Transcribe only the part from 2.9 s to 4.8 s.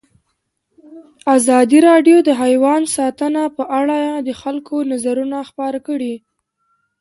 ساتنه په اړه د خلکو